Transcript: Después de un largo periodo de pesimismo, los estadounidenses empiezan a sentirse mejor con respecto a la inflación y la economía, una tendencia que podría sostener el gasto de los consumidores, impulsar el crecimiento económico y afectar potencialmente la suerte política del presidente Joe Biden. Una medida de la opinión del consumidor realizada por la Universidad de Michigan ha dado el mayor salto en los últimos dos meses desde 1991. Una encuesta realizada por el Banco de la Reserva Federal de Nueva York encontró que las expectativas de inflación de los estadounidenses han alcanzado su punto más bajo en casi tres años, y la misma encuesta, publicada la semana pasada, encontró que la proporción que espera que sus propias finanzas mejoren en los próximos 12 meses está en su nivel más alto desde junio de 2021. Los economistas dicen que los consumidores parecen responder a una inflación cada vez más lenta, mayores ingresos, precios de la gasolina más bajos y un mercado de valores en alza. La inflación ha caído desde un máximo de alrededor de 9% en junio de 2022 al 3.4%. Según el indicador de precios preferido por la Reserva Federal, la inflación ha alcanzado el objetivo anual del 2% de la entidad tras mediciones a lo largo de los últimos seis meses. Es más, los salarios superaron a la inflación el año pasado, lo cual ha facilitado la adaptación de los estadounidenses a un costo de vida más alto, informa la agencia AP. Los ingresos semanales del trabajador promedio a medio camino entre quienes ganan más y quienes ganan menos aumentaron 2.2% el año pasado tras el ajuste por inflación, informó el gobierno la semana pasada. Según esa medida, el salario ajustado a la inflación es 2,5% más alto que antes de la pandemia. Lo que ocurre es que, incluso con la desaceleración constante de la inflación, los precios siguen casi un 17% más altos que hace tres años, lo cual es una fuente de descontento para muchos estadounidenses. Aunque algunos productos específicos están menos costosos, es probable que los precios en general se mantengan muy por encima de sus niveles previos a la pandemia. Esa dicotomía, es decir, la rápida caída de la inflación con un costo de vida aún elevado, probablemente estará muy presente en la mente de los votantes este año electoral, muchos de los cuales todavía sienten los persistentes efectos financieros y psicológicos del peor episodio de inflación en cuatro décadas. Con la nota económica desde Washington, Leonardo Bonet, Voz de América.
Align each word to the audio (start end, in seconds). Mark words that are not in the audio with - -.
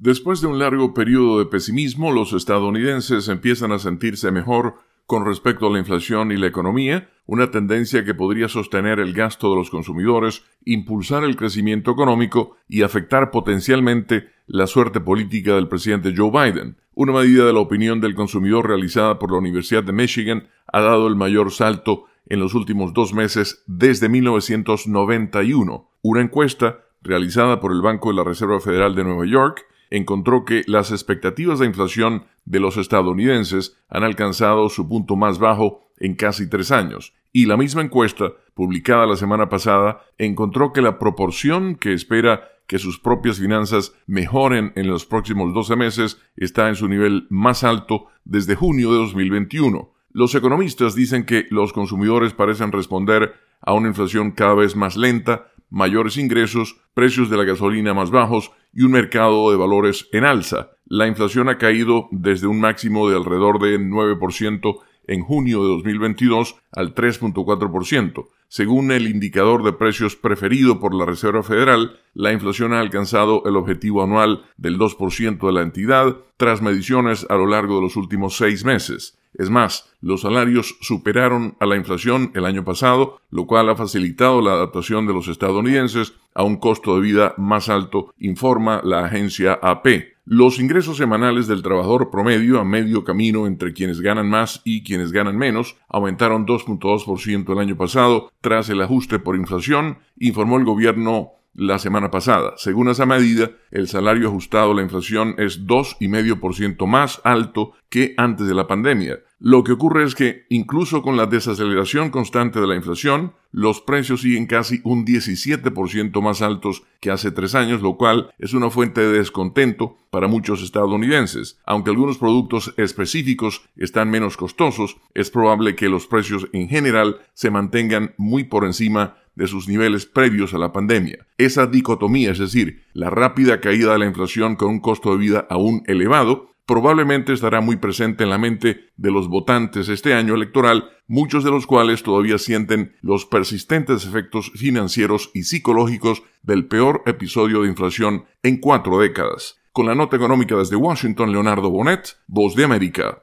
Después 0.00 0.40
de 0.40 0.46
un 0.46 0.58
largo 0.58 0.94
periodo 0.94 1.40
de 1.40 1.44
pesimismo, 1.44 2.10
los 2.10 2.32
estadounidenses 2.32 3.28
empiezan 3.28 3.70
a 3.70 3.78
sentirse 3.78 4.30
mejor 4.30 4.76
con 5.04 5.26
respecto 5.26 5.66
a 5.66 5.70
la 5.70 5.78
inflación 5.78 6.32
y 6.32 6.38
la 6.38 6.46
economía, 6.46 7.10
una 7.26 7.50
tendencia 7.50 8.02
que 8.02 8.14
podría 8.14 8.48
sostener 8.48 8.98
el 8.98 9.12
gasto 9.12 9.50
de 9.50 9.56
los 9.56 9.68
consumidores, 9.68 10.42
impulsar 10.64 11.22
el 11.22 11.36
crecimiento 11.36 11.90
económico 11.90 12.56
y 12.66 12.80
afectar 12.80 13.30
potencialmente 13.30 14.30
la 14.46 14.66
suerte 14.66 15.00
política 15.00 15.54
del 15.54 15.68
presidente 15.68 16.14
Joe 16.16 16.30
Biden. 16.30 16.78
Una 16.94 17.12
medida 17.12 17.44
de 17.44 17.52
la 17.52 17.60
opinión 17.60 18.00
del 18.00 18.14
consumidor 18.14 18.68
realizada 18.68 19.18
por 19.18 19.30
la 19.30 19.36
Universidad 19.36 19.84
de 19.84 19.92
Michigan 19.92 20.48
ha 20.72 20.80
dado 20.80 21.08
el 21.08 21.16
mayor 21.16 21.52
salto 21.52 22.06
en 22.24 22.40
los 22.40 22.54
últimos 22.54 22.94
dos 22.94 23.12
meses 23.12 23.64
desde 23.66 24.08
1991. 24.08 25.90
Una 26.00 26.22
encuesta 26.22 26.78
realizada 27.02 27.60
por 27.60 27.72
el 27.72 27.82
Banco 27.82 28.08
de 28.08 28.16
la 28.16 28.24
Reserva 28.24 28.60
Federal 28.60 28.94
de 28.94 29.04
Nueva 29.04 29.26
York 29.26 29.66
encontró 29.90 30.44
que 30.44 30.62
las 30.66 30.92
expectativas 30.92 31.58
de 31.58 31.66
inflación 31.66 32.24
de 32.44 32.60
los 32.60 32.76
estadounidenses 32.76 33.76
han 33.88 34.04
alcanzado 34.04 34.68
su 34.68 34.88
punto 34.88 35.16
más 35.16 35.38
bajo 35.38 35.90
en 35.98 36.14
casi 36.14 36.48
tres 36.48 36.70
años, 36.70 37.12
y 37.32 37.46
la 37.46 37.56
misma 37.56 37.82
encuesta, 37.82 38.32
publicada 38.54 39.06
la 39.06 39.16
semana 39.16 39.48
pasada, 39.48 40.00
encontró 40.18 40.72
que 40.72 40.82
la 40.82 40.98
proporción 40.98 41.76
que 41.76 41.92
espera 41.92 42.48
que 42.66 42.78
sus 42.78 43.00
propias 43.00 43.38
finanzas 43.38 43.94
mejoren 44.06 44.72
en 44.76 44.86
los 44.86 45.04
próximos 45.04 45.52
12 45.52 45.76
meses 45.76 46.20
está 46.36 46.68
en 46.68 46.76
su 46.76 46.88
nivel 46.88 47.26
más 47.28 47.64
alto 47.64 48.06
desde 48.24 48.54
junio 48.54 48.92
de 48.92 48.98
2021. 48.98 49.92
Los 50.12 50.34
economistas 50.34 50.94
dicen 50.94 51.24
que 51.24 51.46
los 51.50 51.72
consumidores 51.72 52.32
parecen 52.32 52.72
responder 52.72 53.34
a 53.60 53.74
una 53.74 53.88
inflación 53.88 54.30
cada 54.30 54.54
vez 54.54 54.76
más 54.76 54.96
lenta, 54.96 55.49
mayores 55.70 56.16
ingresos, 56.16 56.76
precios 56.94 57.30
de 57.30 57.36
la 57.36 57.44
gasolina 57.44 57.94
más 57.94 58.10
bajos 58.10 58.50
y 58.72 58.82
un 58.82 58.92
mercado 58.92 59.50
de 59.50 59.56
valores 59.56 60.08
en 60.12 60.24
alza. 60.24 60.70
La 60.84 61.06
inflación 61.06 61.48
ha 61.48 61.58
caído 61.58 62.08
desde 62.10 62.46
un 62.46 62.60
máximo 62.60 63.08
de 63.08 63.16
alrededor 63.16 63.60
de 63.60 63.78
9% 63.78 64.80
en 65.06 65.22
junio 65.22 65.62
de 65.62 65.68
2022 65.68 66.56
al 66.72 66.94
3.4%. 66.94 68.28
Según 68.48 68.90
el 68.90 69.08
indicador 69.08 69.62
de 69.62 69.72
precios 69.72 70.16
preferido 70.16 70.80
por 70.80 70.94
la 70.94 71.06
Reserva 71.06 71.42
Federal, 71.42 72.00
la 72.14 72.32
inflación 72.32 72.72
ha 72.72 72.80
alcanzado 72.80 73.44
el 73.46 73.56
objetivo 73.56 74.02
anual 74.02 74.44
del 74.56 74.78
2% 74.78 75.46
de 75.46 75.52
la 75.52 75.62
entidad 75.62 76.16
tras 76.36 76.60
mediciones 76.60 77.26
a 77.30 77.36
lo 77.36 77.46
largo 77.46 77.76
de 77.76 77.82
los 77.82 77.96
últimos 77.96 78.36
seis 78.36 78.64
meses. 78.64 79.19
Es 79.34 79.48
más, 79.48 79.90
los 80.00 80.22
salarios 80.22 80.76
superaron 80.80 81.56
a 81.60 81.66
la 81.66 81.76
inflación 81.76 82.32
el 82.34 82.44
año 82.44 82.64
pasado, 82.64 83.20
lo 83.30 83.46
cual 83.46 83.68
ha 83.68 83.76
facilitado 83.76 84.40
la 84.40 84.52
adaptación 84.52 85.06
de 85.06 85.14
los 85.14 85.28
estadounidenses 85.28 86.14
a 86.34 86.42
un 86.42 86.56
costo 86.56 86.96
de 86.96 87.02
vida 87.02 87.34
más 87.36 87.68
alto, 87.68 88.12
informa 88.18 88.80
la 88.84 89.04
agencia 89.04 89.58
AP. 89.62 89.86
Los 90.24 90.60
ingresos 90.60 90.96
semanales 90.96 91.46
del 91.46 91.62
trabajador 91.62 92.10
promedio 92.10 92.60
a 92.60 92.64
medio 92.64 93.02
camino 93.04 93.46
entre 93.46 93.72
quienes 93.72 94.00
ganan 94.00 94.28
más 94.28 94.62
y 94.64 94.84
quienes 94.84 95.10
ganan 95.10 95.36
menos 95.36 95.76
aumentaron 95.88 96.46
2.2% 96.46 97.52
el 97.52 97.58
año 97.58 97.76
pasado 97.76 98.30
tras 98.40 98.68
el 98.68 98.80
ajuste 98.80 99.18
por 99.18 99.36
inflación, 99.36 99.98
informó 100.18 100.58
el 100.58 100.64
gobierno 100.64 101.39
la 101.54 101.78
semana 101.78 102.10
pasada. 102.10 102.54
Según 102.56 102.88
esa 102.88 103.06
medida, 103.06 103.50
el 103.70 103.88
salario 103.88 104.28
ajustado 104.28 104.72
a 104.72 104.74
la 104.74 104.82
inflación 104.82 105.34
es 105.38 105.66
2,5% 105.66 106.86
más 106.86 107.20
alto 107.24 107.72
que 107.88 108.14
antes 108.16 108.46
de 108.46 108.54
la 108.54 108.66
pandemia. 108.66 109.18
Lo 109.42 109.64
que 109.64 109.72
ocurre 109.72 110.04
es 110.04 110.14
que, 110.14 110.44
incluso 110.50 111.00
con 111.00 111.16
la 111.16 111.24
desaceleración 111.26 112.10
constante 112.10 112.60
de 112.60 112.66
la 112.66 112.76
inflación, 112.76 113.32
los 113.52 113.80
precios 113.80 114.20
siguen 114.20 114.46
casi 114.46 114.80
un 114.84 115.06
17% 115.06 116.20
más 116.20 116.42
altos 116.42 116.82
que 117.00 117.10
hace 117.10 117.30
tres 117.30 117.54
años, 117.54 117.80
lo 117.80 117.96
cual 117.96 118.32
es 118.38 118.52
una 118.52 118.68
fuente 118.68 119.00
de 119.00 119.18
descontento 119.18 119.96
para 120.10 120.28
muchos 120.28 120.62
estadounidenses. 120.62 121.58
Aunque 121.64 121.88
algunos 121.90 122.18
productos 122.18 122.74
específicos 122.76 123.62
están 123.76 124.10
menos 124.10 124.36
costosos, 124.36 124.98
es 125.14 125.30
probable 125.30 125.74
que 125.74 125.88
los 125.88 126.06
precios 126.06 126.46
en 126.52 126.68
general 126.68 127.20
se 127.32 127.50
mantengan 127.50 128.14
muy 128.18 128.44
por 128.44 128.66
encima 128.66 129.16
de 129.34 129.46
sus 129.46 129.68
niveles 129.68 130.06
previos 130.06 130.54
a 130.54 130.58
la 130.58 130.72
pandemia. 130.72 131.26
Esa 131.38 131.66
dicotomía, 131.66 132.32
es 132.32 132.38
decir, 132.38 132.84
la 132.92 133.10
rápida 133.10 133.60
caída 133.60 133.92
de 133.92 133.98
la 133.98 134.06
inflación 134.06 134.56
con 134.56 134.68
un 134.68 134.80
costo 134.80 135.12
de 135.12 135.18
vida 135.18 135.46
aún 135.50 135.82
elevado, 135.86 136.50
probablemente 136.70 137.32
estará 137.32 137.60
muy 137.60 137.76
presente 137.76 138.22
en 138.22 138.30
la 138.30 138.38
mente 138.38 138.90
de 138.96 139.10
los 139.10 139.26
votantes 139.26 139.88
este 139.88 140.14
año 140.14 140.36
electoral, 140.36 140.88
muchos 141.08 141.42
de 141.42 141.50
los 141.50 141.66
cuales 141.66 142.04
todavía 142.04 142.38
sienten 142.38 142.94
los 143.00 143.26
persistentes 143.26 144.06
efectos 144.06 144.52
financieros 144.54 145.32
y 145.34 145.42
psicológicos 145.42 146.22
del 146.44 146.66
peor 146.68 147.02
episodio 147.06 147.62
de 147.62 147.68
inflación 147.68 148.24
en 148.44 148.58
cuatro 148.58 149.00
décadas. 149.00 149.56
Con 149.72 149.86
la 149.86 149.96
nota 149.96 150.14
económica 150.14 150.56
desde 150.56 150.76
Washington, 150.76 151.32
Leonardo 151.32 151.70
Bonet, 151.70 152.16
Voz 152.28 152.54
de 152.54 152.62
América. 152.62 153.18